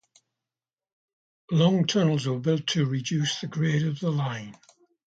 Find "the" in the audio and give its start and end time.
3.39-3.45, 3.99-4.09